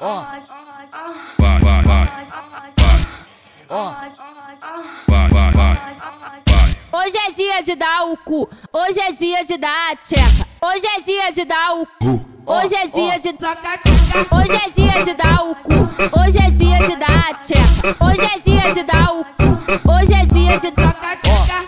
[0.00, 0.20] Ó,
[1.38, 2.08] Vai, vai, vai.
[3.68, 3.92] ó.
[5.06, 5.74] Vai, vai, vai.
[6.92, 10.86] Hoje é dia de dar o cu, hoje é dia de dar a tcheca, hoje
[10.96, 13.34] é dia de dar o cu, hoje é dia de
[14.30, 15.74] Hoje é dia de dar o cu,
[16.20, 20.14] hoje é dia de dar a tcheca, hoje é dia de dar o cu, hoje
[20.14, 20.72] é dia de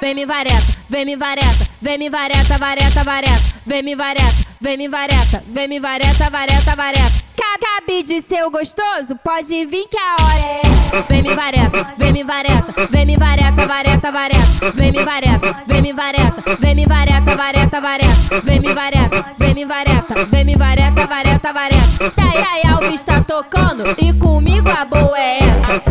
[0.01, 4.77] Vem me vareta, vem me vareta, vem me vareta, vareta, vareta, vem me vareta, vem
[4.77, 7.26] me vareta, vem me vareta, vareta, vareta.
[7.59, 11.03] Cabe de seu gostoso, pode vir que a hora é.
[11.09, 15.83] Vem me vareta, vem me vareta, vem me vareta, vareta, vareta, vem me vareta, vem
[15.83, 20.57] me vareta, vem me vareta, vareta, vareta, vem me vareta, vem me vareta, vem me
[20.57, 22.13] vareta, vareta, vareta.
[22.17, 25.83] Dai, ai, Alves tá tocando e comigo a boa é essa.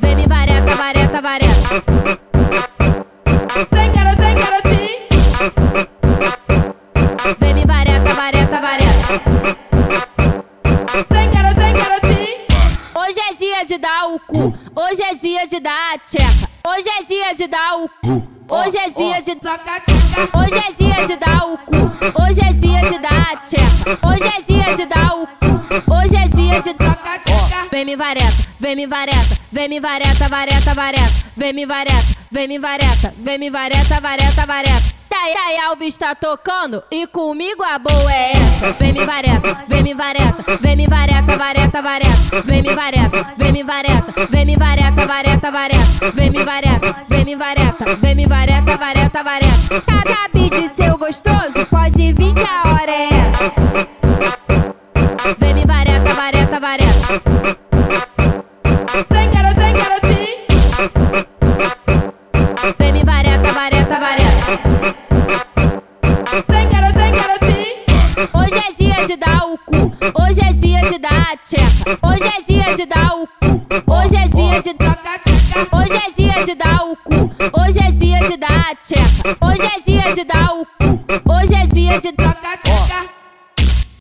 [0.00, 2.17] Vem me vareta, vareta, vareta.
[13.68, 17.46] De dar o cu, hoje é dia de dar a tcheca, hoje é dia de
[17.48, 19.36] dar o cu, hoje é dia de.
[20.34, 21.76] Hoje é dia de dar o cu,
[22.22, 26.16] hoje é dia de dar a tcheca, hoje é dia de dar o cu, hoje
[26.16, 27.68] é dia de tchaca.
[27.70, 32.48] Vem me vareta, vem me vareta, vem me vareta, vareta, vareta, vem me vareta, vem
[32.48, 34.98] me vareta, vem me vareta, vareta, vareta.
[35.10, 38.72] Dai, Alves tá tocando e comigo a boa é essa.
[38.74, 39.64] Vem me vareta,
[42.58, 47.24] vem me vareta, vem me vareta, vem me vareta, vareta, vareta, vem me vareta, vem
[47.24, 49.80] me vareta, vem me vareta, vareta, vareta.
[49.86, 53.52] Cabe de seu gostoso, pode vir que a hora é essa.
[55.38, 57.22] Vem me vareta, vareta, vareta.
[59.08, 59.74] Vem, garoto, vem.
[62.78, 64.60] Vem me vareta, vareta, vareta.
[66.48, 66.98] Vem, garoto,
[67.46, 67.74] vem.
[68.34, 72.24] Hoje é dia de dar o cu, hoje é dia de dar a tcheca, hoje
[72.24, 72.37] é
[72.68, 73.92] dia de dar o cu.
[73.92, 75.20] Hoje é dia de trocar.
[75.72, 77.30] Hoje é dia de dar o cu.
[77.60, 79.36] Hoje é dia de dar a tcheca.
[79.40, 81.32] Hoje é dia de dar o cu.
[81.32, 82.37] Hoje é dia de trocar